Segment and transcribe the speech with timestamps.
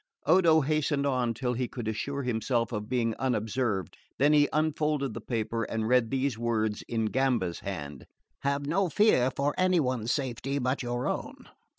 [0.25, 5.21] Odo hastened on till he could assure himself of being unobserved; then he unfolded the
[5.21, 8.07] paper and read these words in Gamba's hand:
[8.39, 11.45] "Have no fear for any one's safety but your own."